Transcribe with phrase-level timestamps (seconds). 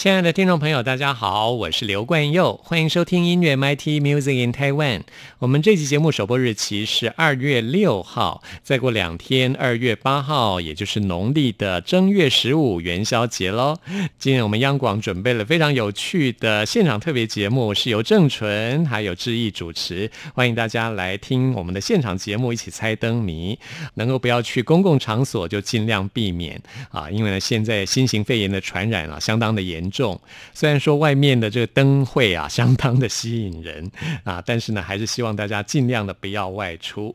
[0.00, 5.02] 亲爱的听众朋友，大家好，我是刘冠佑，欢迎收听音乐 MT Music in Taiwan。
[5.40, 13.76] 我们这期节目首播日期是二月六号，再过两天，二月八号，也就是农历的正月十五元宵节喽。
[14.18, 23.58] 今天我们央广准备了非常有趣的现场特别节目，是由郑纯还有志毅主持，欢迎大家来听我们的现场节目，一起猜灯谜。
[23.96, 26.58] 能够不要去公共场所，就尽量避免
[26.90, 29.89] 啊，因为呢，现在新型肺炎的传染啊，相当的严。
[29.90, 30.20] 重，
[30.54, 33.90] 虽然说外面的这个灯会啊，相当的吸引人
[34.24, 37.14] 啊，但是呢，还是希望大家尽量的不要外出。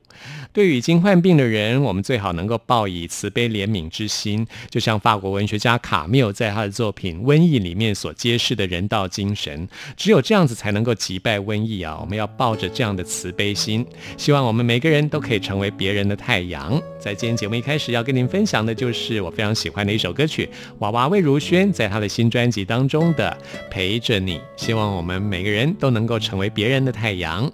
[0.51, 9.67] 对于已经患病的人，我们最好能够抱以慈悲怜悯之心，就像法国文学家卡缪在他的作品《瘟疫》里面所揭示的人道精神。
[9.95, 11.97] 只有这样子才能够击败瘟疫啊！
[12.01, 13.85] 我们要抱着这样的慈悲心，
[14.17, 16.81] 希望我们每个人都可以成为别人的太阳。
[16.99, 22.64] 在今天节目一开始要跟您分享的就是我非常喜欢的一首歌曲，娃娃魏如萱在她的新专辑。
[22.66, 23.38] 当中的
[23.69, 27.49] 陪着你，希望我们每个人都能够成为别人的太阳。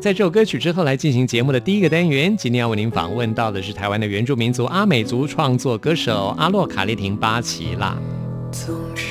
[0.00, 2.36] 在这首歌曲之后，来进行节目的第一个单元。
[2.36, 7.96] 今天要为您访问到的是台湾的原住民族阿美族创作歌手阿洛卡丽婷巴奇啦。
[8.52, 9.05] 陪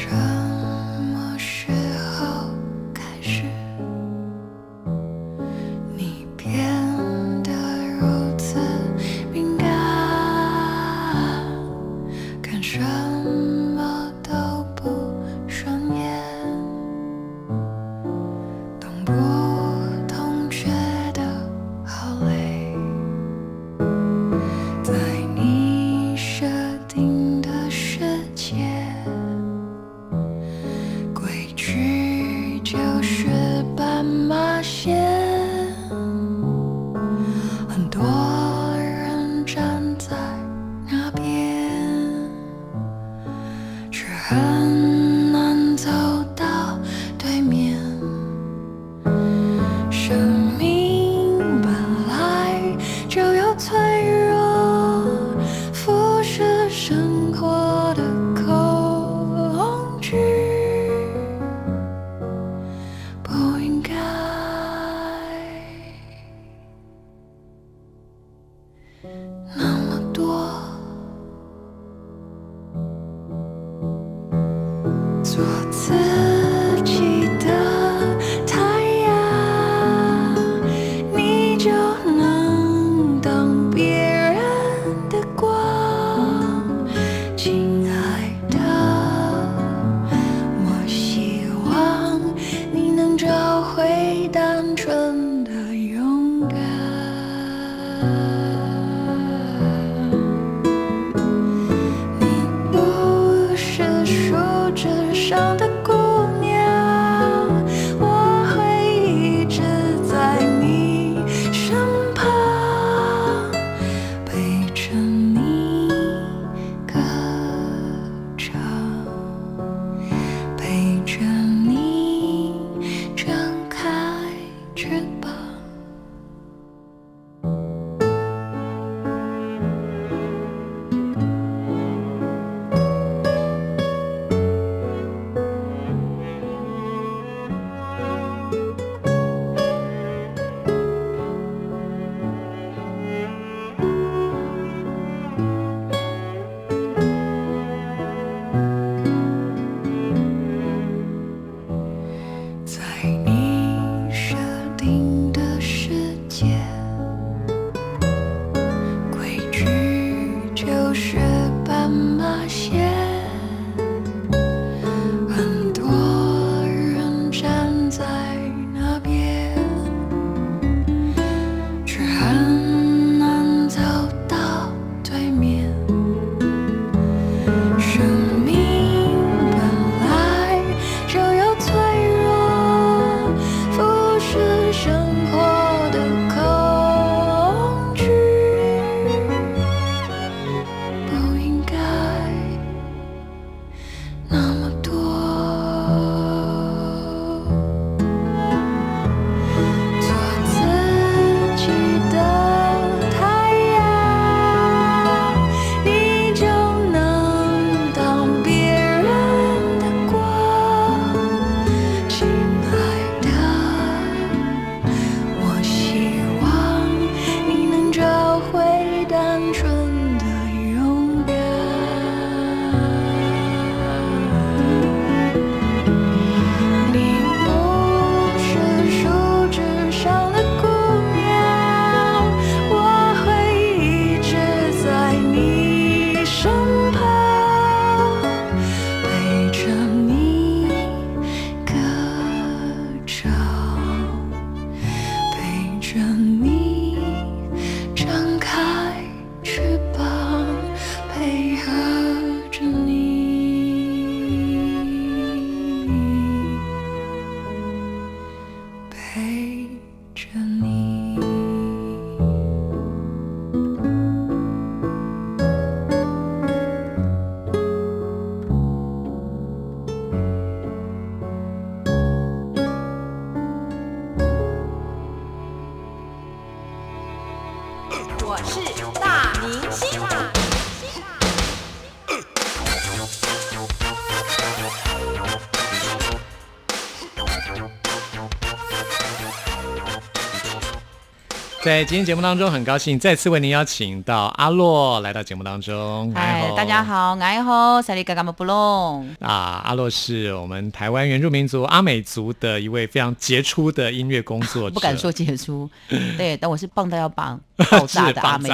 [291.66, 296.14] 在今天节目当中，很高兴再次为您邀请到阿洛来到节目当中。
[296.14, 299.15] 嗨，大家好，爱好，萨利嘎嘎木布隆。
[299.26, 304.74] 啊，阿洛是我们台湾原住民族阿美族的一位非常杰出的音乐工作 者。
[304.76, 305.68] 不敢说杰出，
[306.16, 307.40] 对，但我是棒到要棒
[307.72, 308.54] 爆炸的阿美族。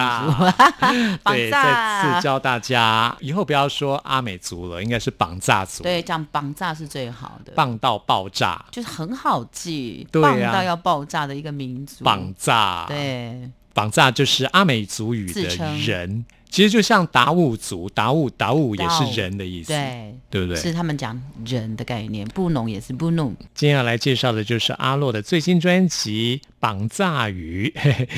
[1.29, 5.83] 对，再次教大家，以后不要说阿美族了，应该是绑炸族。
[5.83, 12.05] 对，讲绑炸是最好的，棒到爆炸，就是很好记，对棒到要爆炸的一个民族。
[12.05, 15.43] 绑炸，对，绑炸就是阿美族语的
[15.85, 16.25] 人。
[16.51, 20.61] 其实就像达悟族，达悟达悟也是人的意思，对对不对？
[20.61, 23.33] 是他们讲人的概念，布农也是布农。
[23.55, 27.73] 今天要来介绍的就是阿洛的最新专辑《绑炸语》，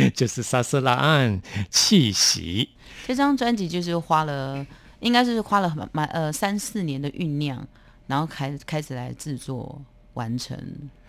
[0.18, 1.39] 就是萨斯拉岸
[1.69, 2.69] 气息。
[3.06, 4.65] 这张专辑就是花了，
[5.00, 7.65] 应该是花了蛮呃三四年的酝酿，
[8.07, 9.80] 然后开开始来制作
[10.15, 10.57] 完成。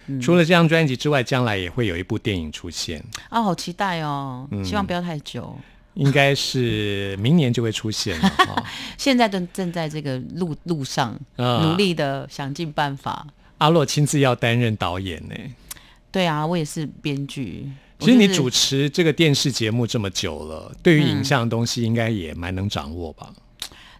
[0.06, 4.46] 嗯、除了这张专辑之外，将来也会有一部电影出现啊，好期待哦！
[4.50, 5.56] 嗯希望不要太久。
[5.94, 8.28] 应该是明年就会出现了。
[8.48, 8.64] 哦、
[8.98, 13.26] 现在正正在这个路路上，嗯努力的想尽办法。
[13.58, 15.34] 阿洛亲自要担任导演呢。
[16.10, 17.70] 对啊，我也是编剧。
[18.00, 23.32] 其实你主持这个电视节目这么久了，对于影像的东西应该也蛮能掌握吧？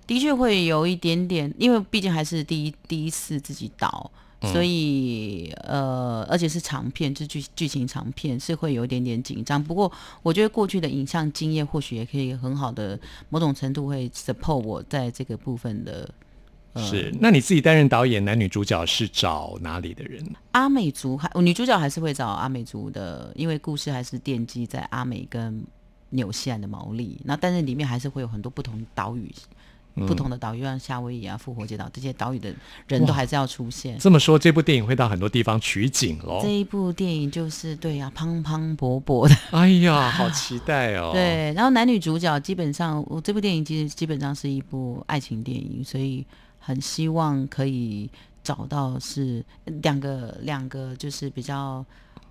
[0.07, 4.11] 的确会有一点点，因为毕竟还是第一第一次自己导。
[4.53, 9.63] 所以，呃，而且是长片，就是剧剧情长片，是会有一点点紧张。
[9.63, 9.91] 不过，
[10.23, 12.99] 我觉得过去的影像经验或许也可以很好的
[13.29, 16.09] 某种程度会 support 我在这个部分的。
[16.75, 20.25] 呃、是，那你自己担任导演，男女主角是找哪里的人？
[20.53, 25.65] 阿美族还女主角还是会找阿美族的，因为故事还是奠基在阿美跟
[26.11, 27.21] 纽西兰的毛利。
[27.25, 29.33] 那但是里面还是会有很多不同岛屿。
[29.95, 32.53] 不同的岛屿，像夏威夷啊、复活节岛这些岛屿的
[32.89, 33.97] 人都还是要出现。
[33.99, 36.41] 这么说，这部电影会到很多地方取景喽。
[36.43, 39.37] 这一部电影就是对呀、啊，磅磅礴礴的。
[39.57, 41.11] 哎呀，好期待哦！
[41.13, 46.27] 对，然后男女主角基本上，我这部电影其实基本上是一部爱情电影，所以
[46.59, 48.11] 很希望可以
[48.43, 49.45] 找到是
[49.83, 51.85] 两个两个就是比较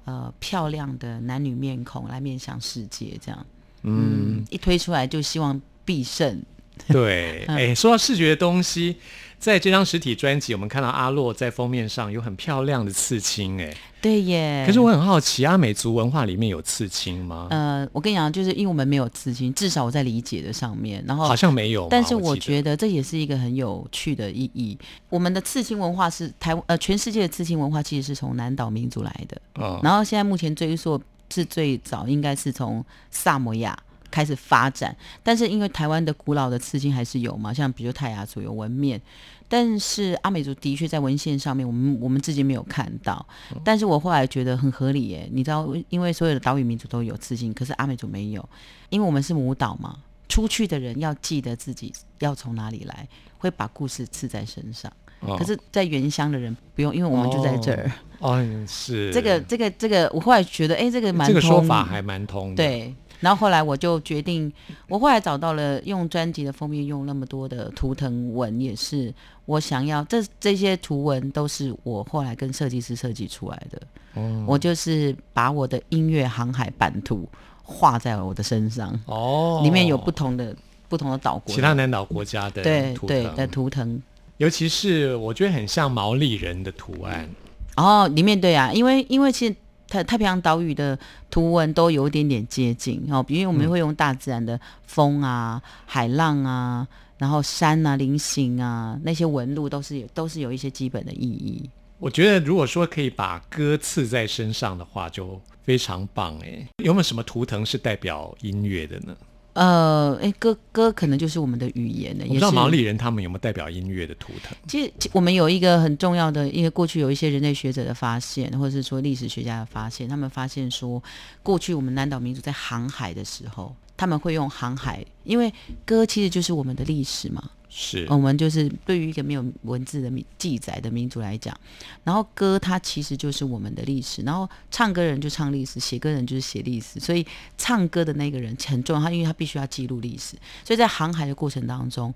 [0.03, 3.45] 呃漂亮的男女面孔来面向世界，这样。
[3.83, 6.41] 嗯，嗯一推出来就希望必胜。
[6.89, 8.97] 对，哎，说到视觉的东西，
[9.39, 14.63] 在这张实体专辑，我们看到阿洛在封面上有很漂亮的刺青，哎，对耶。
[14.65, 17.47] 可是我很好奇，阿美族文化里面有刺青吗？
[17.51, 21.87] 呃，我跟你讲，就是因为我们没有刺青，至少我在理解的上面，然后好像没有。
[21.89, 24.77] 但是我觉得这也是一个很有趣的意义。
[25.09, 31.01] 我们的刺青文化是台呃，全世界的刺青文化其实是从南岛民族来的，嗯，然后现在目前追溯
[31.33, 33.77] 是最早应该是从萨摩亚。
[34.13, 39.01] 开始发展，但是因为台湾的古老的刺青还是有嘛，像比如泰雅族有纹面，
[39.47, 43.25] 但是阿美族的确在文献上面，我们我们自己没有看到。
[43.63, 48.47] 但是我后来觉得很合理耶，你知道，因为所有的岛屿民族都有刺青，可是阿美族没有，
[48.89, 49.97] 因为我们是母岛嘛，
[50.29, 53.07] 出去的人要记得自己要从哪里来，
[53.39, 54.93] 会把故事刺在身上。
[55.25, 57.89] 哦、可是，在原乡的人不用，因为我们就在这儿。
[58.19, 62.93] 哦，哦是这个这个这个，我后来觉得，哎，这个蛮这个说法还蛮通的，对。
[63.23, 64.51] 然后后来我就决定，
[64.89, 69.13] 我后来找到了用专辑的封面用那么多的图腾文，也是
[69.45, 73.81] 我想要这这些图文都是我后来跟设计师设计出来的。
[74.15, 77.25] 哦，我就是把我的音乐航海版图
[77.63, 78.93] 画在我的身上。
[79.05, 80.53] 哦，里面有不同的
[80.89, 84.03] 不同的岛国，其他南岛国家的对对的图腾，
[84.35, 87.29] 尤其是我觉得很像毛利人的图案。
[87.77, 89.55] 哦，里面对啊，因为因为其实。
[89.93, 90.97] 太太平洋岛屿的
[91.29, 96.87] 图文都有一点点接近哦，因为我们会用大自然的风啊、嗯、海浪啊，
[97.19, 101.69] 然后山啊、菱形啊那些纹路都是有都是有一些基本的意义。
[101.99, 106.67] 我觉得如果说可以把歌刺在身上的话，就非常棒哎。
[106.83, 109.15] 有没有什么图腾是代表音乐的呢？
[109.53, 112.23] 呃，哎，歌歌可能就是我们的语言的。
[112.25, 114.57] 我不知道毛利人他们有没有代表音乐的图腾？
[114.67, 121.01] 其实我们有一个很重要的，因为过去有一些人类学者的发现，或者是说历史学家的发现，他们发现说，
[121.43, 125.53] 过去我们南岛民族在航海的时候，他们会用航海，因为
[125.85, 127.51] 歌其实就是我们的历史嘛。
[127.75, 131.59] 是我们就是对于一个没有文字的记载的民族来讲，
[132.03, 137.25] 然后歌它其实就是我们的历史，然后唱歌人就唱历史，写歌人就是写历史，所以
[137.57, 142.13] 唱歌的那个人很重要，他因为他必须要记录历史，所以在航海的过程当中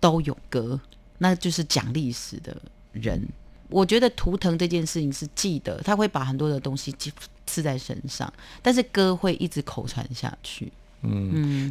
[0.00, 0.78] 都有歌，
[1.16, 2.54] 那就是讲历史的
[2.92, 3.26] 人。
[3.70, 7.10] 我觉得图腾这件事情是记得，他会把很多的东西记
[7.46, 10.70] 刺在身上，但是歌会一直口传下去。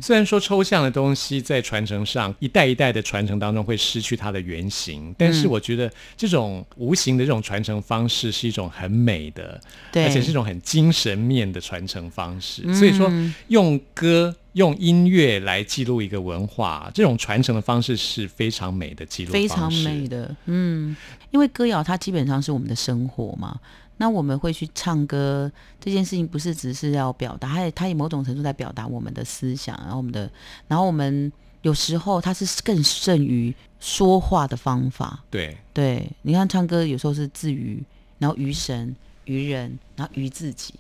[0.02, 9.60] 虽然说抽象的东西在传承上一代一代的传承当中会失去它的原型，但是我觉得这种无形的这种传承方式是一种很美的，
[9.92, 12.64] 对而且是一种很精神面的传承方式。
[12.74, 13.12] 所以说，
[13.50, 20.96] 用歌、用音乐来记录一个文化，这种传承的方式是非常美的记录非常美的，嗯，
[21.32, 23.60] 因为歌谣它基本上是我们的生活嘛。
[24.02, 30.32] 那我们会去唱歌这件事情，不是只是要表达，它也它也某种程度在表达我们的思想，然后我们的，
[30.70, 31.30] 然后我们
[31.64, 35.22] 有时候它是更胜于说话的方法。
[35.30, 37.84] 对，对，你看唱歌有时候是自娱，
[38.20, 40.74] 然后娱神、娱人，然后娱自己。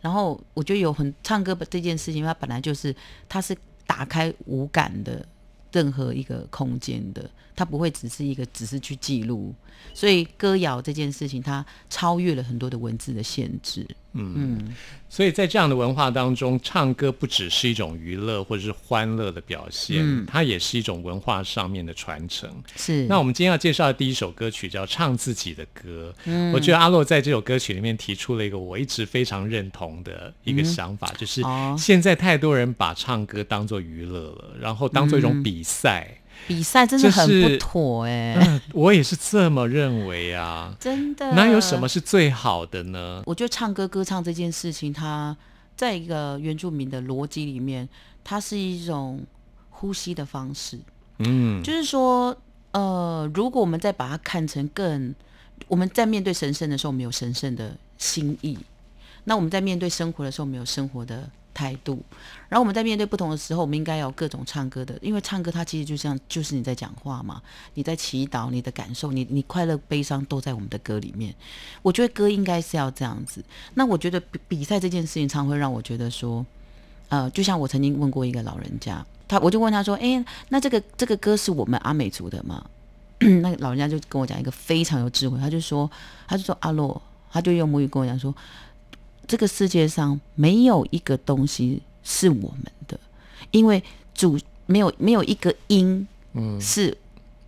[0.00, 2.94] 然后我觉得有很唱歌这件事情，它本来就是
[3.28, 3.56] 它是
[3.88, 5.26] 打开五感的
[5.72, 9.54] 任何一个空间的，它不会只是一个只是去记录。
[9.94, 13.86] 所以歌谣这件事情，它超越了很多的文字的限制。
[14.14, 14.74] 嗯
[15.08, 22.50] 所以在这样的文化当中，唱歌不只是一种娱乐或者是欢乐的表现，嗯它也是一种文化上面的传承。
[22.76, 23.06] 是。
[23.06, 26.14] 那我们今天要介绍的第一首歌曲叫《唱自己的歌》。
[26.26, 36.18] 嗯我觉得阿洛在这首歌曲里面提出了一个我一直非常认同的一个想法，就是哦现在太多人把唱歌当做娱乐了，然后当做一种嗯比赛。
[36.46, 40.74] 比赛真的很不妥哎、嗯，我也是这么认为啊。
[40.80, 41.32] 真的。
[41.32, 41.88] 哪有什么？
[41.88, 43.22] 是最好的呢？
[43.26, 45.36] 我觉得唱歌歌唱这件事情，它
[45.76, 47.88] 在一个原住民的逻辑里面，
[48.24, 49.24] 它是一种
[49.70, 50.78] 呼吸的方式。
[51.18, 52.36] 嗯，就是说，
[52.72, 55.14] 呃，如果我们再把它看成更，
[55.68, 58.56] 我们在面对神圣的时候，我们有神圣的心意；
[59.24, 61.30] 那我们在面对生活的时候，我们有生活的
[61.62, 62.02] 态度。
[62.48, 67.40] 然后我们在面对不同的时候，我们应该有各种唱歌的，因为唱歌它其实就像就是你在讲话嘛，
[67.74, 71.34] 你在祈祷，你的感受，你你快乐悲伤都在我们的歌里面。
[71.82, 73.44] 我觉得歌应该是要这样子。
[73.74, 76.44] 那我觉得比比赛这件事情，常会让我觉得说，
[77.08, 82.64] 呃，就像我曾经问过一个老人家，他我就问他说，哎，那这个这个歌是我们阿美族的吗？
[83.40, 85.88] 那个老人家就跟我讲一个非常有智慧，他就说，
[86.26, 87.00] 他就说阿洛，
[87.30, 88.34] 他就用母语跟我讲说，
[89.26, 92.98] 这个世界上没有一个东西是我们的，
[93.50, 93.82] 因为
[94.14, 96.96] 主没有没有一个音，嗯是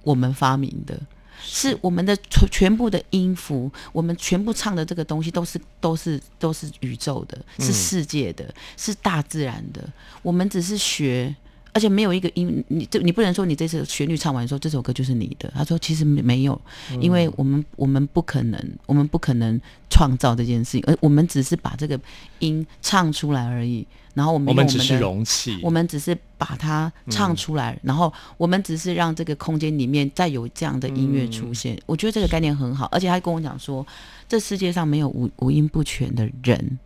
[0.02, 1.00] 我们发明的。
[1.46, 9.86] 是我们的全全部的音符，我们全部唱的这个东西都是都是都是宇宙的，是世界的，是大自然的。
[10.22, 11.36] 我们只是学，
[11.74, 15.52] 而且没有一个音，你这你不能说你这次旋律唱完说这首歌就是你的。
[15.54, 16.58] 他说其实没没有，
[17.00, 22.00] 因为我们我们不可能，我们不可能创造这件事情，而我们只是把这个
[22.38, 23.86] 音唱出来而已。
[24.14, 31.76] 然后我们我们只是容器，我们只是把它唱出来，然后我们只是让这个空间里面再有这样的音乐出现。
[31.84, 33.84] 我觉得这个概念很好，而且他跟我讲说，
[34.28, 36.78] 这世界上没有五五音不全的人。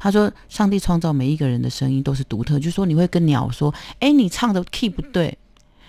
[0.00, 5.36] 他说，上帝创造每一个人的声音都是独特，就说你会跟鸟说，哎，你唱的 key 不对。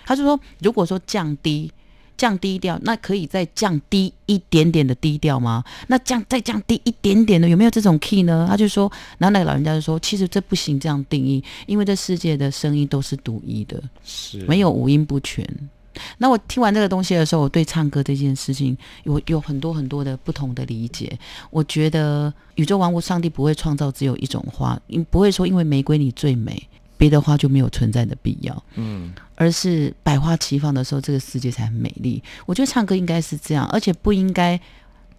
[0.04, 1.70] 他就说，如果说降低。
[2.16, 5.64] 降低调，那可以再降低一点点的低调吗？
[5.86, 8.46] 那降再降低一点点的，有没有这种 key 呢？
[8.46, 15.42] 他就说，然后那个老人家就说，其实这不行，这样定义，因为这世界的声音都是独一的，是没有五音不全。
[16.18, 21.18] 那我听完这个东西的时候，我对唱歌这件事情有有很多很多的不同的理解。
[21.50, 28.62] 我觉得宇宙万物，上帝不会创造只有一种花，因不会说因为玫瑰你最美，别的花就没有存在的必要。
[28.74, 32.22] 嗯，而是百花齐放的时候，这个世界才很美丽。
[32.46, 34.60] 我觉得唱歌应该是这样，而且不应该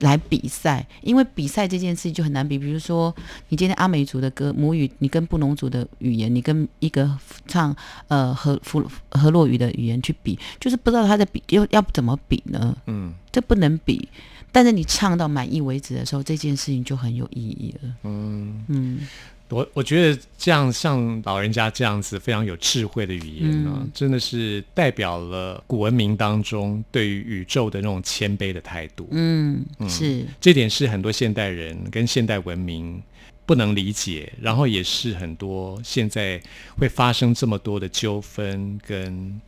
[0.02, 2.60] 来比赛，因为比赛这件事情就很难比。
[2.60, 3.16] 比如说，
[3.50, 7.18] 你今天阿美族的歌母语，你跟布农族的语言，你跟一个
[7.48, 7.76] 唱
[8.08, 12.76] 呃河福河洛语的语言去比，就是不知道他在比又要怎么比呢？
[12.86, 14.10] 嗯这不能比。
[14.52, 17.96] 但是你唱到满意为止的时候，这件事情就很有意义了。
[18.04, 19.08] 嗯，嗯，
[19.52, 29.08] 我我觉得这样像老人家这样子非常有智慧的语言呢、嗯真的是代表了古文明当中对于宇宙的那种谦卑的态度。
[29.12, 33.02] 嗯，是，这点是很多现代人跟现代文明
[33.46, 36.42] 不能理解，然后也是很多现在
[36.78, 39.40] 会发生这么多的纠纷跟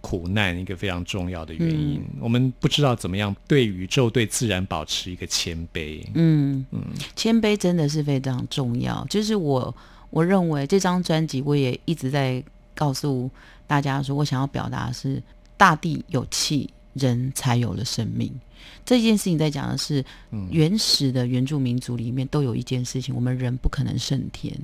[0.00, 2.02] 苦难一个非常重要的原因。
[2.20, 6.04] 我们不知道怎么样对宇宙、对自然保持一个谦卑。
[6.14, 6.82] 嗯嗯，
[7.14, 9.04] 谦卑真的是非常重要。
[9.10, 9.74] 就是我
[10.10, 12.42] 我认为这张专辑我也一直在
[12.74, 13.30] 告诉
[13.66, 15.22] 大家说，我想要表达的是
[15.56, 18.32] 大地有气，人才有了生命。
[18.84, 20.04] 这件事情在讲的是
[20.50, 24.54] 原始的原住民族里面都有一件事情，我们人不可能胜天。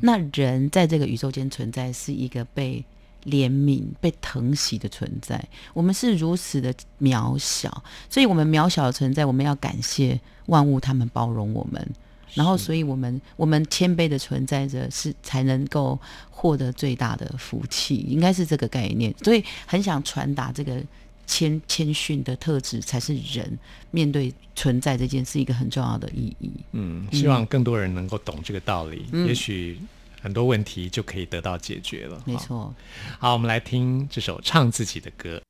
[0.00, 2.84] 那人在这个宇宙间存在是一个被
[3.24, 5.42] 怜悯、被疼惜的存在。
[5.72, 11.86] 我们是如此的渺小，所以我们渺小的存在，我们要感谢万物，他们包容我们。
[12.34, 15.98] 然后，所以我们我们谦卑的存在着，是才能够
[16.30, 19.12] 获得最大的福气，应该是这个概念。
[19.24, 20.80] 所以很想传达这个
[21.26, 23.58] 谦谦逊的特质，才是人
[23.90, 26.52] 面对存在这件事一个很重要的意义。
[26.70, 29.80] 嗯，希望更多人能够懂这个道理，嗯也许
[30.22, 32.74] 很多问题就可以得到解决了没错。
[33.18, 35.40] 好我们来听这首唱自己的歌。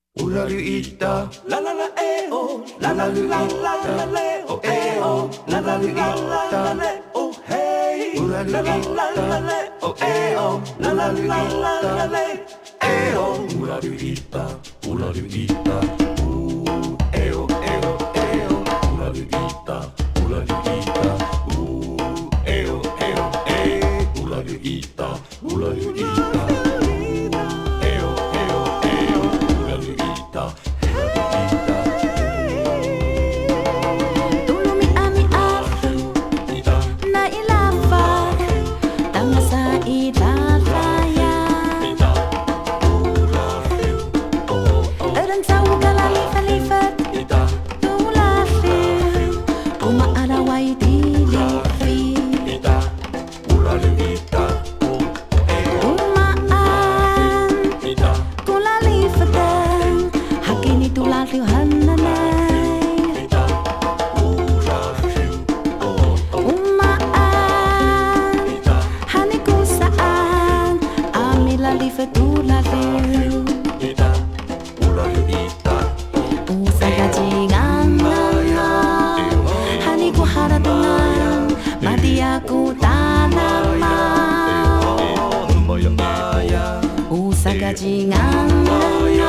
[87.71, 89.25] 시간까지가 멀어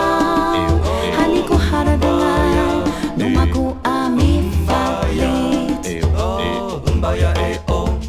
[1.15, 6.01] 한이고 하라등아 노마고 아미 파이트
[6.87, 7.99] 음바야 에오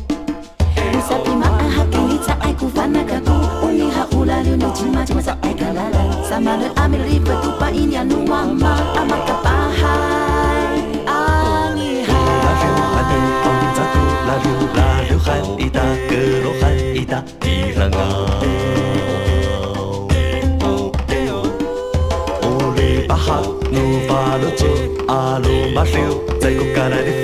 [0.93, 9.42] 무사피 마아하깽이 자아이고 반나가고 올리 하우라류는 진마지마서 알갈라라 사마를 아미를 입어 두바이냐 누와마 아마까
[26.91, 27.22] gotta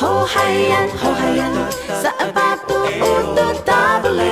[0.00, 1.54] Ho hayan, ho hayan,
[2.02, 4.30] sapato dạ uto tabule.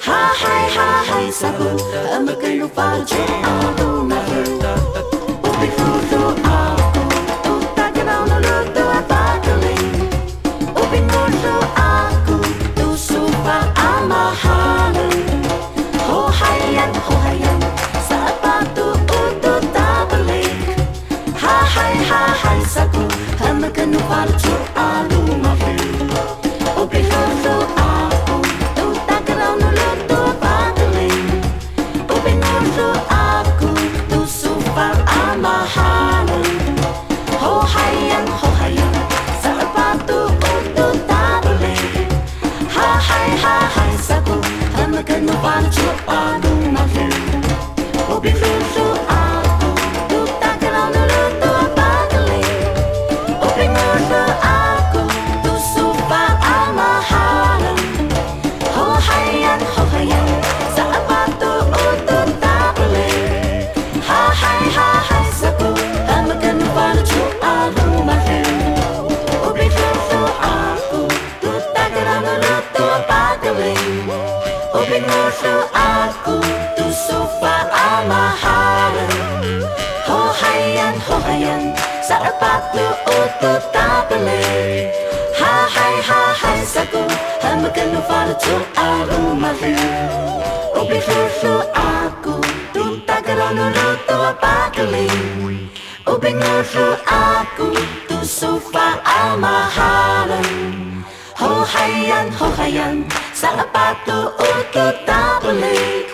[0.00, 1.68] Ha hai ha hai sabu,
[2.16, 4.83] amakan upal jo abu mahu.
[84.14, 84.90] properly.
[85.34, 87.06] Hi, hi, hi, hi, cycle.
[87.42, 88.54] I'm gonna follow to
[91.74, 92.36] aku.
[92.72, 93.98] Don't talk around the road
[97.06, 97.74] aku.
[98.08, 98.60] To so.
[101.34, 103.04] Ho hayan, ho hayan.
[103.34, 106.13] Sa apato, uto, tabalik.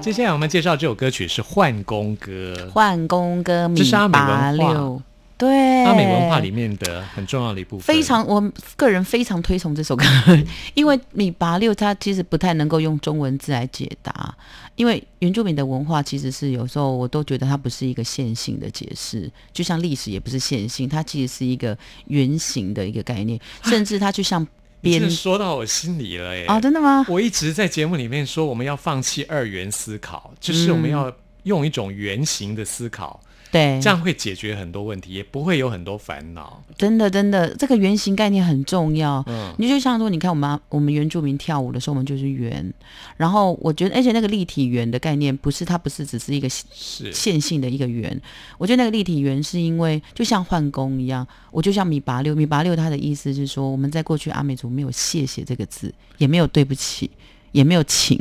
[0.00, 5.02] 接下来我们介绍这首歌曲是《换工歌》，换工歌米这是阿美文八化六，
[5.36, 7.84] 对，阿美文化里面的很重要的一部分。
[7.94, 10.04] 非常，我个人非常推崇这首歌，
[10.72, 14.34] 因为米八六它其实不太能够用中文字来解答，
[14.76, 24.46] 因为原住民的文化其实是有时候我都觉得它不是一个线性的解释，就像历史也不是线性，它其实是一个圆形的一个概念，甚至它就像
[24.82, 26.44] 编你真的说到我心里了耶！
[26.48, 27.06] 哦，真的吗？
[27.08, 31.10] 我一直在节目里面说，我们要放弃二元思考，就是我们要
[31.44, 33.20] 用一种圆形的思考，
[33.52, 36.64] 对，这样会解决很多问题，也不会有很多烦恼。
[36.78, 39.22] 真的真的，这个圆形概念很重要。
[39.28, 42.72] 嗯你就像说，你看我们我们原住民跳舞的时候，我们就是圆。
[43.18, 48.18] 然后我觉得，而且那个立体圆的概念，不是它不是只是一个是线性的一个圆。
[48.56, 57.10] 我觉得那个立体圆是因为就像换工一样，我就像米八六，米八六它的意思是说，我们在过去阿美族没有谢谢这个字，也没有对不起，
[57.52, 58.18] 也没有请。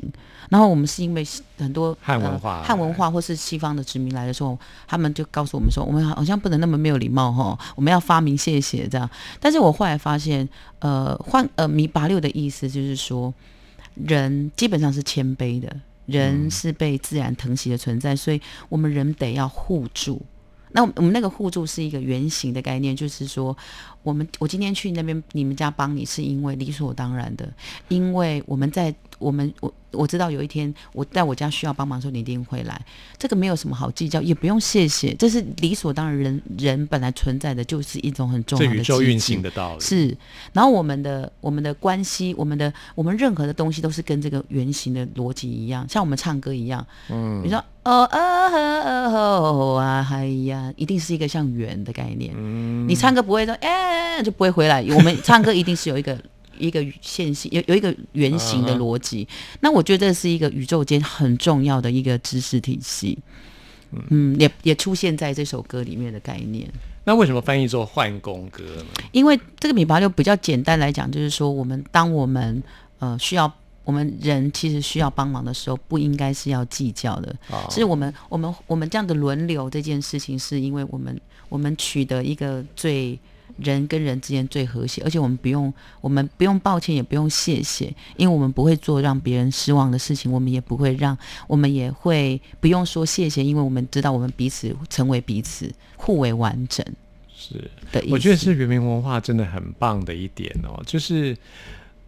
[0.52, 1.26] 然后我们是因为
[1.58, 9.10] 很多汉文化呃、汉文化或是西方的殖民来的时候，他们就告诉我们说，我们好像不能那么没有礼貌哈，我们要发明谢谢这样。
[9.40, 10.48] 但是我后来发现，
[10.80, 13.34] 呃，换呃米八六的意思就是说，
[13.96, 15.74] 人基本上是谦卑的，
[16.06, 20.22] 人是被自然疼惜的存在，所以我们人得要互助。
[20.74, 23.56] 那我们那个互助是一个圆形的概念，就是说，
[24.04, 27.52] 我们我今天去那边你们家帮你，是因为理所当然的，
[27.88, 32.82] 因为我们在我们我我知道有一天我在我家需要帮忙的时候，你一定会来，
[33.18, 39.82] 这个没有什么好计较，也不用谢谢，这是理所当然人，人本来存在的就是一种很重这要的宇宙运行的道理。
[39.82, 40.18] 是，
[40.54, 52.34] 然后我们的我们的关系，我们的我们任何的东西都是跟这个圆形的逻辑一样，像我们唱歌一样，嗯，你说哦哦哦哦啊嗨呀，一定是一个像圆的概念。
[52.36, 53.91] 嗯你唱歌不会说哎、
[54.24, 56.18] 就不会回来，我们唱歌一定是有一个。
[56.60, 59.28] 一个线性有有一个圆形的逻辑，
[59.62, 63.18] 那我觉得这是一个宇宙间很重要的一个知识体系，
[64.10, 66.70] 嗯，也也出现在这首歌里面的概念。
[67.06, 68.86] 那为什么翻译做换工歌呢？
[69.12, 72.62] 因为这个米八六比较简单来讲，就是说我们当我们
[73.00, 73.52] 呃需要
[73.84, 83.18] 我们人其实需要帮忙的时候，不应该是要计较的，哦是我们我们我们这样的轮流这件事情，是因为我们我们取得一个最。
[83.58, 96.86] 人跟人之间最和谐，而且我们不用，我们不用抱歉，也不用谢谢，因为我们不会做让别人失望的事情，我们也不会让，我们也会不用说谢谢，因为我们知道我们彼此成为彼此，互为完整
[97.36, 98.04] 是，的。
[98.10, 101.36] 我觉得是人民文化真的很棒的一点哦，就是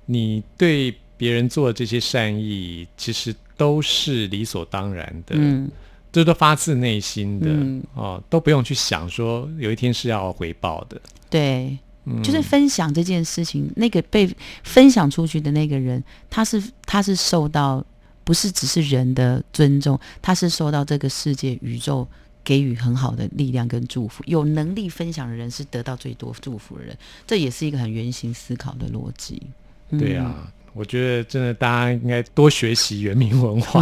[0.06, 5.36] 你对别人做的这些善意，其实都是理所当然的。
[5.38, 5.70] 嗯，
[6.14, 11.02] 这都发自内心的、嗯哦，都不用去想说有一天是要回报的。
[11.30, 17.84] 对，嗯就是分享这件事情，那个被分享出去的那个人，他是他是受到
[18.24, 22.08] 不是只是人的尊重，他是受到这个世界宇宙
[22.44, 24.24] 给予很好的力量跟祝福。
[24.28, 26.96] 有能力分享的人是得到最多祝福的人，
[27.26, 29.42] 这也是一个很圆形思考的逻辑。
[29.90, 33.82] 嗯对啊， 我觉得真的大家应该多学习原民文化。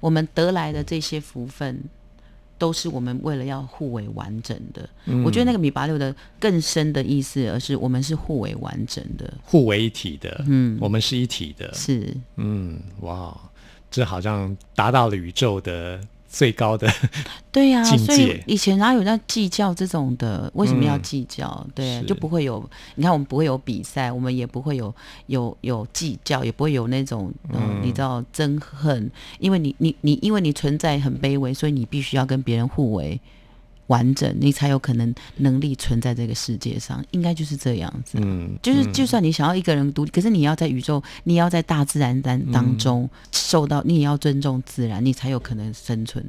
[0.00, 1.82] 我们得来的这些福分，
[2.56, 4.88] 都是我们为了要互为完整的。
[5.06, 9.32] 嗯我觉得那个米八六的更深的意思，而是我们是互为完整的。
[9.42, 13.36] 互为一体的，嗯我们是一体的，是，嗯，哇，
[13.90, 16.86] 这好像达到了宇宙的最高的，
[17.50, 20.50] 对呀、境所以界以前哪有在计较这种的？
[20.54, 21.66] 为什么要嗯计较？
[21.74, 22.62] 对啊，就不会有。
[22.96, 24.94] 你看，我们不会有比赛，我们也不会有
[25.26, 33.18] 有有计较，也不会有那种嗯、嗯你知道憎恨，因为你你你，因为你存在很卑微，所以你必须要跟别人互为
[33.88, 37.04] 完整，你才有可能能力存在这个世界上。
[37.10, 38.18] 应该就是这样子。
[38.22, 46.24] 嗯，就是，嗯就算你想要一个人独立，可是你要在宇宙，你要在大自然当当中受到，你也要尊重自然，你才有可能生存。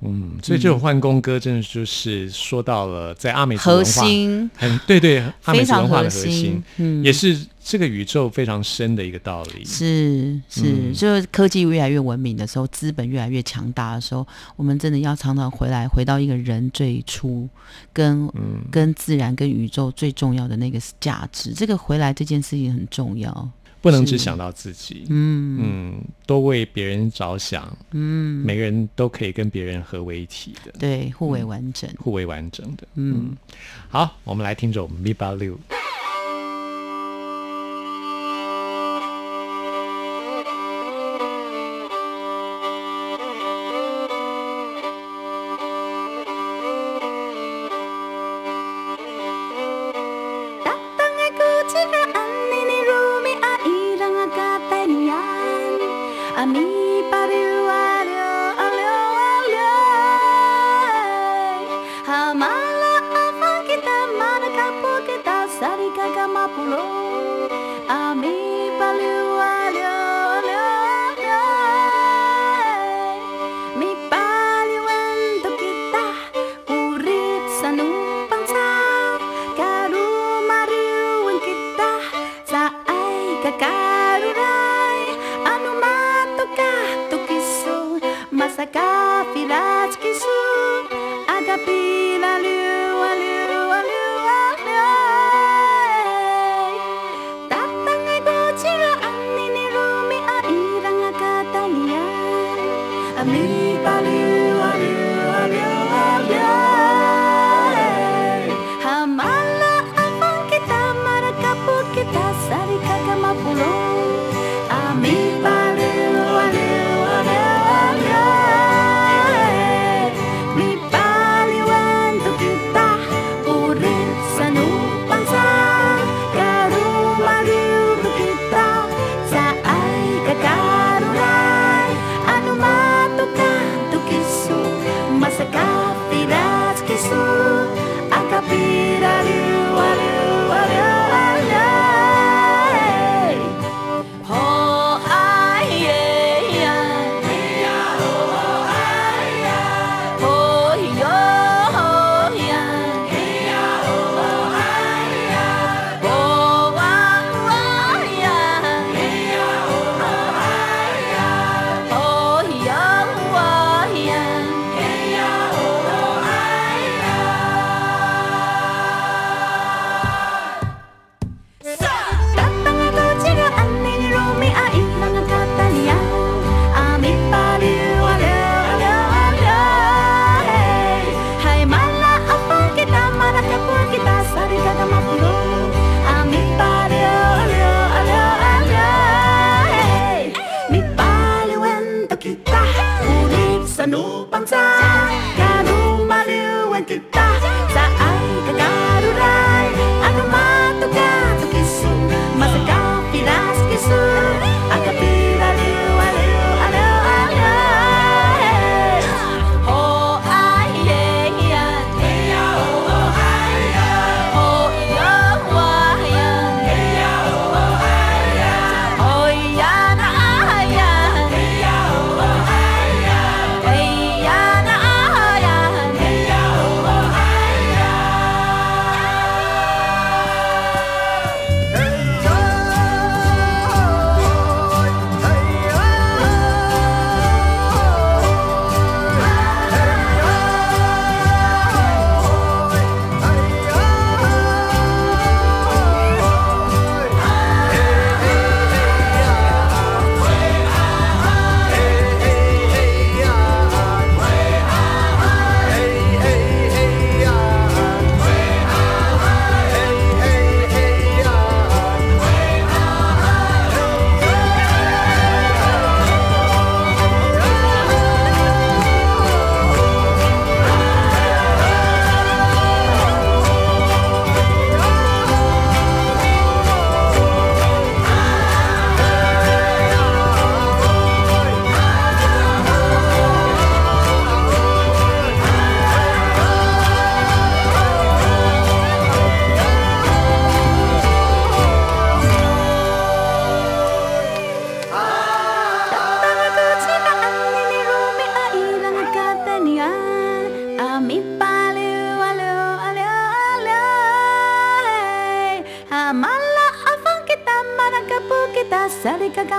[0.00, 9.64] 嗯，所以这首换工歌真的就是说到了在阿美族核文化心很对对，阿美文化的核心心，，嗯，也是这个宇宙非常深的一个道理。
[9.64, 17.48] 是是，嗯就是科技越来越文明的时候，资本越来越强大的时候，我们真的要常常回来，回到一个人最初
[17.92, 21.52] 跟、嗯跟自然跟宇宙最重要的那个价值。
[21.52, 23.50] 这个回来这件事情很重要。
[23.80, 25.58] 不能只想到自己，嗯。
[25.60, 31.88] 嗯，多为别人着想，嗯，每个人都可以跟别人合为一体的，对，互为完整。
[31.98, 32.86] 互为完整的。
[32.94, 33.36] 嗯，
[33.88, 35.52] 好，我们来听首《Mi Ba Liu》。
[35.56, 35.87] Datang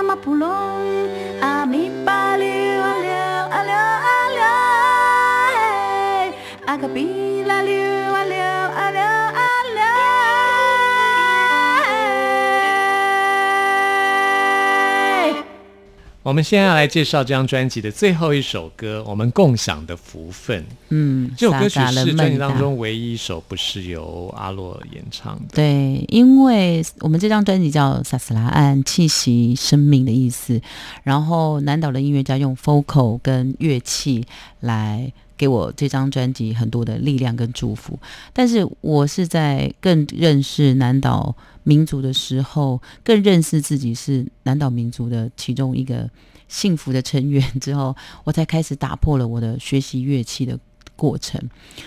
[0.00, 0.99] grama pulou
[16.22, 20.62] 我们现在要来介绍这张专辑的最后一首歌，我们共享的福分。
[20.90, 25.54] 嗯，这首歌曲是专辑当中唯一一首不是由阿洛演唱的。
[25.54, 30.60] 对，因为我们这张专辑叫《萨斯拉岸气息生命》的意思，
[31.04, 34.22] 然后南岛的音乐家用 vocal 跟乐器
[34.60, 37.98] 来给我这张专辑很多的力量跟祝福。
[38.34, 46.10] 但是我是在更认识南岛民族的时候，更认识自己是南岛民族的其中一个
[46.46, 50.58] 幸福的成员之后，我才开始打破了我的学习乐器的
[50.94, 51.40] 过程。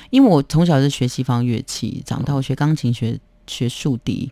[0.10, 4.32] 因为我从小是学西方乐器，长大我学钢琴学学竖笛，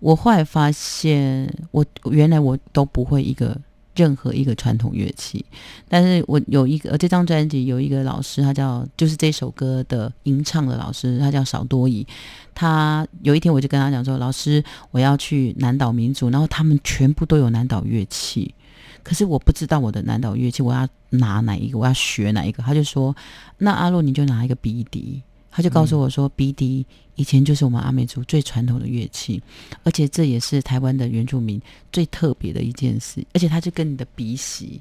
[0.00, 3.56] 我后来发现我原来我都不会一个
[3.96, 5.44] 任何一个传统乐器，
[5.88, 12.06] 但是我有一个呃这张专辑有一个老师，他叫就是这首歌的吟唱的老师，他叫少多怡。
[12.54, 18.54] 他有一天我就跟他讲说，老师我要去南岛民族，然后他们全部都有南岛乐器。
[19.02, 22.62] 可是我不知道我的南岛乐器我要拿哪一个，我要学哪一个。
[22.62, 23.14] 他就说
[23.58, 25.22] ：“那阿洛你就拿一个鼻笛。”
[25.56, 29.42] 他就告诉我说：“鼻笛以前就是我们阿美族最传统的乐器，
[29.84, 31.58] 而且这也是台湾的原住民
[31.90, 33.24] 最特别的一件事。
[33.32, 34.78] 而且他就跟你的鼻息，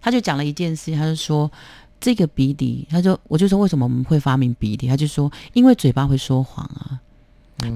[0.00, 1.48] 他就讲了一件事，他就说
[2.00, 4.88] 这个鼻笛，他说我就说为什么我们会发明鼻笛？
[4.88, 6.98] 他就说因为嘴巴会说谎啊，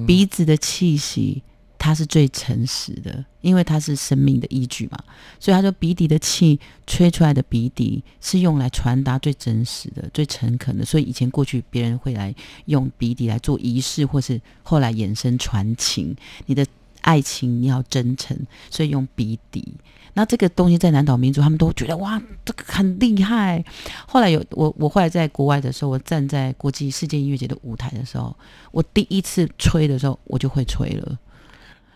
[0.05, 1.41] 鼻子的气息。”
[1.83, 4.99] 它是最诚实的，因为它是生命的依据嘛，
[5.41, 12.35] 所以他说鼻笛的气吹出来的鼻笛是用来传达最真实的、最诚恳的，所以以前过去别人会来
[12.67, 16.15] 用鼻笛来做仪式，或是后来衍生传情，
[16.45, 16.67] 你的
[17.01, 18.37] 爱情你要真诚，
[18.69, 19.67] 所以用鼻笛。
[20.13, 23.65] 那这个东西在南岛民族，他们都觉得哇，这个很厉害。
[24.07, 28.37] 后来有我，我后来在国外的时候，我站在国际世界音乐节的舞台的时候，
[28.71, 31.19] 我第一次吹的时候，我就会吹了。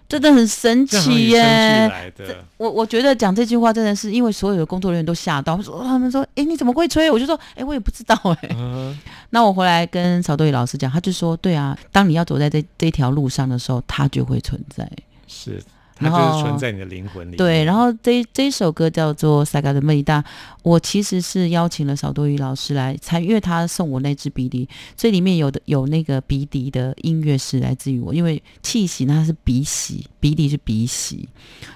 [0.06, 2.12] 真的很神奇耶！
[2.56, 7.10] 我我觉得讲这句话真的是因为所有的工作人员都吓到，说他们说，哎，你怎么会吹？
[7.10, 8.48] 我就说，哎，我也不知道哎。
[8.56, 8.96] 嗯，
[9.30, 14.88] 那我回来跟曹多宇老师讲，他就说，对啊，当你要走在这这条路上的时候，它就会存在。
[15.26, 15.60] 是，
[15.98, 17.36] 然后是存在你的灵魂里。
[17.36, 20.20] 对，然后这这一首歌叫做《萨嘎的魅大》，
[20.62, 31.28] 我其实是邀请了少多鱼老师来参与，因为他送我那支鼻笛，所以里面有的有那个鼻笛的音乐是来自于我，因为气息呢它是鼻息，鼻笛是鼻息，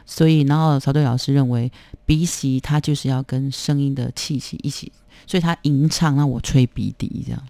[0.04, 1.70] 所以然后少多宇老师认为
[2.04, 4.90] 鼻息它就是要跟声音的气息一起，
[5.26, 7.42] 所以他吟唱让我吹鼻笛，这样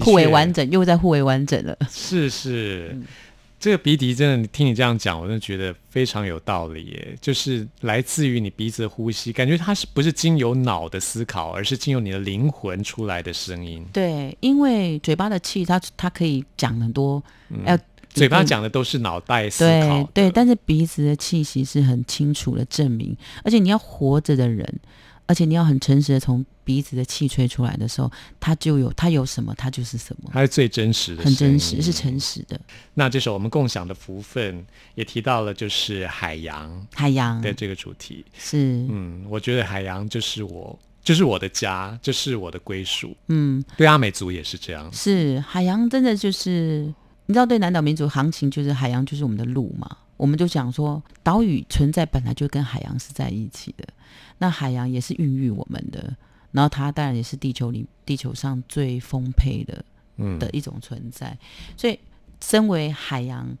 [0.00, 1.76] 互为完整，又在互为完整了。
[1.90, 3.04] 是是，嗯
[3.64, 7.16] 这个鼻笛真的，你听你这样讲，我真的觉得非常有道理耶。
[7.18, 13.82] 就是来自于你鼻子的呼吸，感觉它是不是经由脑的思考，而是经由你的灵魂出来的声音。
[13.90, 17.22] 对，因为嘴巴的气，它它可以讲很多，
[17.64, 17.74] 要
[18.10, 24.78] 嘴巴嗯讲的都是脑袋思考对对，但是鼻子的气息是很清楚的证明，而且你要活着的人，
[25.26, 28.10] 而且你要很诚实的从鼻子的气吹出来的时候，
[28.40, 32.18] 它就有它有什么，它就是什么，它是最真实的，很真实，是诚。
[32.18, 32.58] 实的。
[32.94, 34.64] 那这首我们共享的福分
[34.94, 38.24] 也提到了，就是海洋海洋的这个主题。
[38.38, 43.14] 是嗯，我觉得海洋就是我，就是我的家，就是我的归属。
[43.28, 44.90] 嗯对阿美族也是这样。
[44.92, 46.92] 是海洋，真的就是
[47.26, 49.98] 你知道，对南岛民族行情就是海洋就是我们的路嘛。
[50.16, 53.84] 我们就讲说，岛屿存在本来就跟海洋是在一起的，
[54.38, 56.16] 那海洋也是孕育我们的，
[56.52, 59.84] 然后它当然也是地球里地球上最丰沛的
[60.16, 61.36] 嗯的一种存在。
[61.76, 61.98] 所以，
[62.40, 63.56] 身为海洋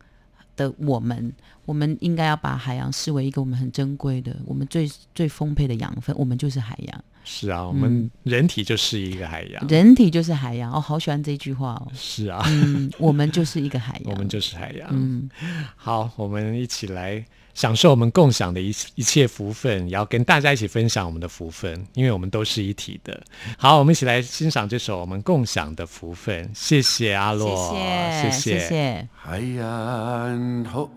[0.56, 1.32] 的我们，
[1.66, 6.14] 我们应该要把海洋视为一个我们很珍贵的、我们最最丰沛的养分。
[6.18, 9.66] 我们就是海洋，是啊，我们人体就是一个海洋。
[9.68, 10.72] 人体就是海洋。
[10.72, 11.88] 哦，好喜欢这句话哦。
[11.94, 14.12] 是啊，嗯，我们就是一个海洋。
[14.14, 14.88] 我们就是海洋。
[14.92, 15.28] 嗯，
[15.76, 23.22] 好，我们一起来享受我们共享的一一切福分，也要跟大家一起分享我们的福分，因为我们都是一体的。
[23.56, 26.50] 好，我们一起来欣赏这首我们共享的福分。
[26.54, 29.08] 谢谢阿洛，谢谢谢谢。
[29.24, 30.90] Hayan ho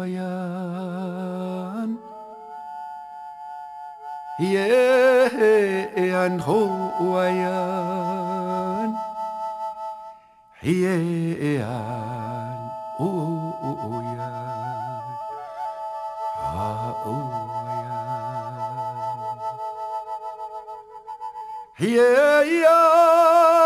[0.00, 1.96] ويان
[5.96, 6.68] يان هو
[7.00, 8.94] ويان
[10.62, 11.80] يان
[13.00, 15.02] او يان
[17.06, 17.16] او
[21.80, 23.59] يان يان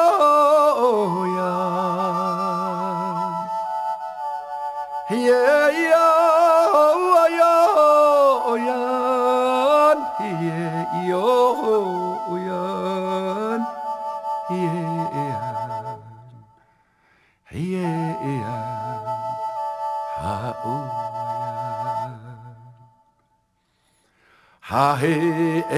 [25.05, 25.77] 哈嘿哎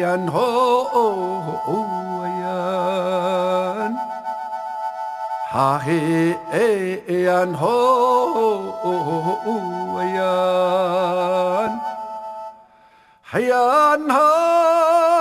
[0.00, 0.40] 呀吼
[2.40, 2.46] 呀。
[5.52, 6.56] 哈嘿哎
[7.24, 7.66] 呀吼
[10.14, 10.22] 呀，
[13.30, 13.54] 嘿呀
[14.08, 15.15] 哈嘿呀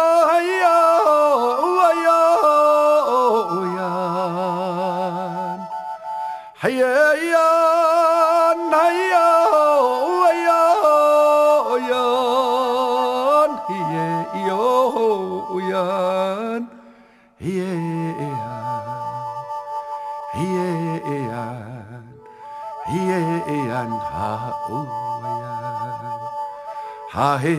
[27.16, 27.56] 哈嘿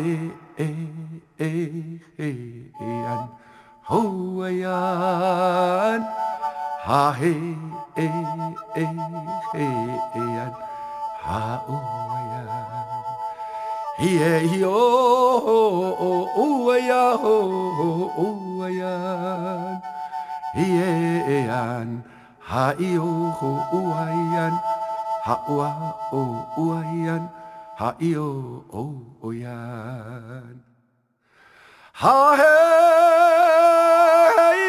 [0.58, 0.76] 诶
[1.38, 1.72] 诶
[2.18, 2.26] 嘿
[3.06, 3.26] 安，
[3.84, 4.68] 呼呀，
[6.84, 7.34] 哈嘿
[7.94, 8.12] 诶
[8.74, 8.86] 诶
[9.54, 10.52] 嘿安，
[11.22, 12.36] 哈乌呀，
[14.00, 14.68] 耶哟
[16.36, 18.84] 乌呀乌呀，
[20.56, 22.02] 耶安。
[22.38, 23.02] 哈哟
[23.32, 24.60] 呼乌哎呀，
[25.24, 25.74] 哈哇
[26.12, 26.84] 哦乌哎
[27.76, 29.50] 呀，哈哟哦哦呀，
[31.92, 32.42] 哈嘿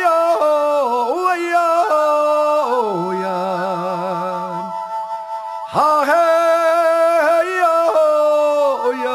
[0.01, 0.09] 哟
[0.41, 1.55] 哦呀
[1.89, 3.25] 哦呀，
[5.71, 6.11] 哈嘿
[7.55, 7.63] 哟
[7.95, 9.07] 哦呀，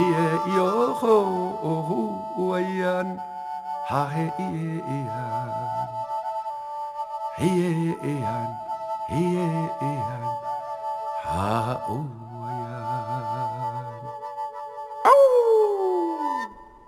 [0.00, 0.08] 耶
[0.56, 0.58] 哟
[0.94, 1.02] 呼
[2.52, 3.04] 哎呀，
[3.86, 5.12] 哈嘿耶呀。
[7.36, 7.62] 嘿耶
[8.24, 8.26] 安，
[9.08, 9.44] 嘿耶安，
[9.78, 10.47] 哈乌呀。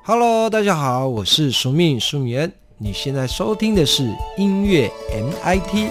[0.02, 2.50] Hello，大家好，我是苏命苏眠。
[2.78, 5.90] 你现在收听的是音乐 MIT。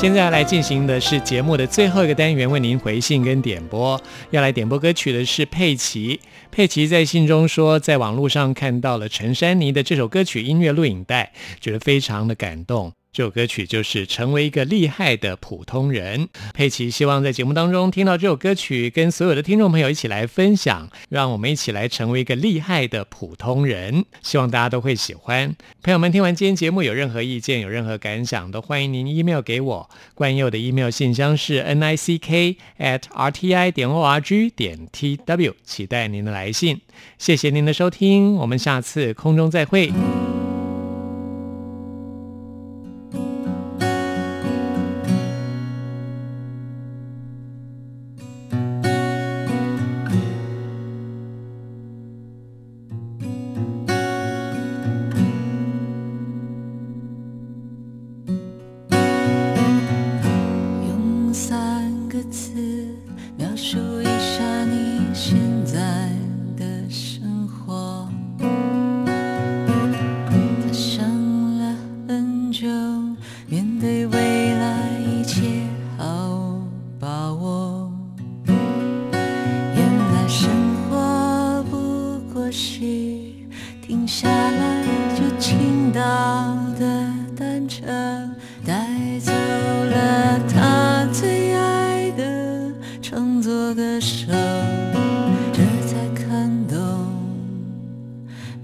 [0.00, 4.00] 现在要来进行的是节目的最后一个单元，为您回信跟点播。
[4.30, 6.20] 要来点播歌曲的是佩奇。
[6.52, 12.92] 佩奇在信中说，在网络上看到了陈珊妮的这首歌曲音乐录影带，觉得非常的感动。
[13.18, 16.26] 这首歌曲就是《成为一个厉害的普通人》。
[16.54, 24.04] 佩奇希望在节目当中听到这首歌曲，跟所有的听众朋友一起来分享，让我们一起来成为一个厉害的普通人。
[24.22, 25.56] 希望大家都会喜欢。
[25.82, 29.90] 朋友们，听完今天节目有任何意见、有任何感想，都欢迎您 email 给我。
[30.14, 34.86] 冠佑的 email 信箱是 n i c k at r t i 点 o r g 点
[34.92, 36.80] t w，期待您的来信。
[37.18, 39.92] 谢谢您的收听，我们下次空中再会。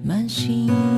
[0.07, 0.94] 满心。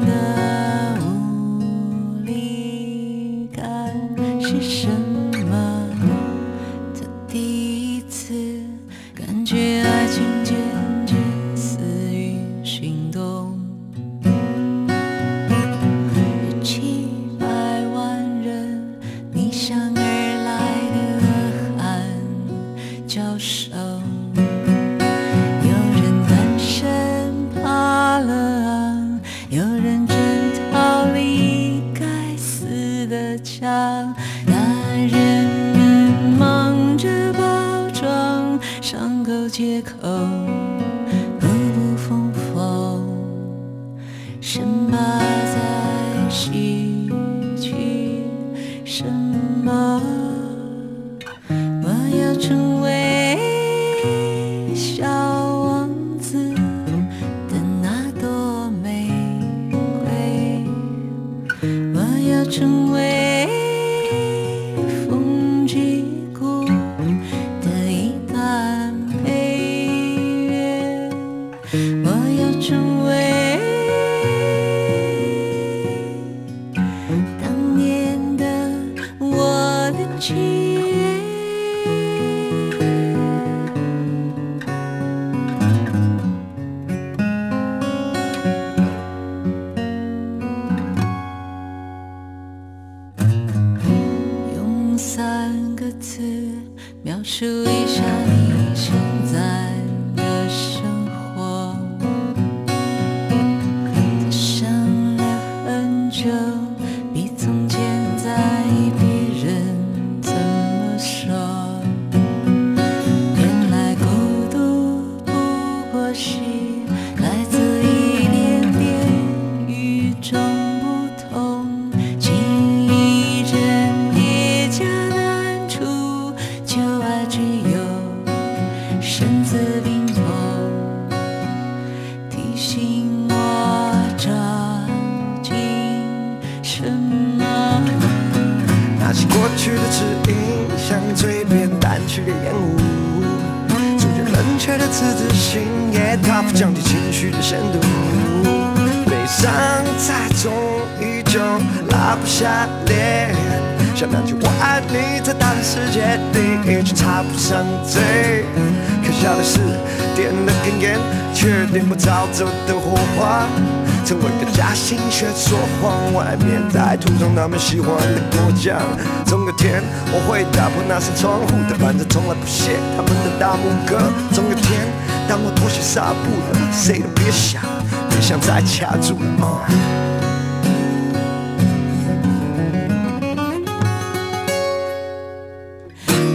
[164.86, 168.78] 心却说谎，外面在涂上他们喜欢的果酱。
[169.24, 169.82] 总有天
[170.12, 173.98] 我会打破那扇窗户，但反正从来不屑他们的大拇哥。
[174.32, 174.86] 总有天，
[175.28, 177.60] 当我脱下纱布了，谁都别想，
[178.08, 179.44] 别想再卡住了。
[179.44, 179.66] 啊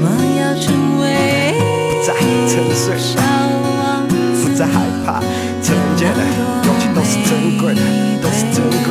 [0.03, 2.11] 我要成为不再
[2.51, 2.99] 沉睡，
[4.43, 5.23] 不再害怕，
[5.63, 6.19] 曾经的
[6.65, 7.79] 勇气都是珍贵的，
[8.21, 8.89] 都是珍贵。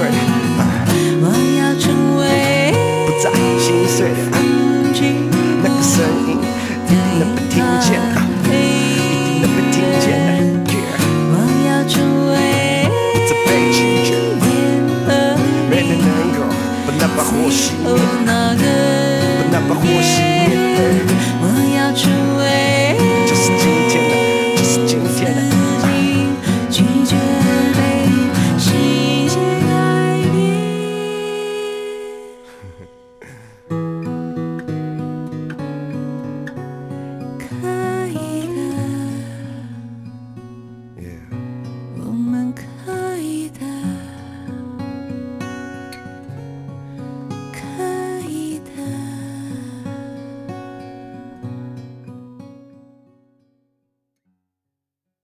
[1.22, 1.24] 我
[1.58, 1.84] 要成
[2.18, 2.22] 为
[3.06, 3.24] 不再
[3.58, 4.34] 心碎的，风
[4.92, 4.98] 之
[5.62, 5.94] 那个声
[6.26, 6.30] 音
[6.86, 10.08] 一定能被听见，啊一定能被听见
[11.30, 11.34] 我
[11.66, 11.94] 要成
[12.32, 12.34] 为
[13.12, 14.10] 不再被拒绝，
[15.70, 16.38] 没人能够
[16.86, 17.88] 把那把火熄灭。